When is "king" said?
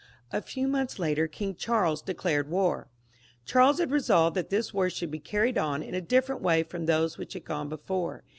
1.27-1.53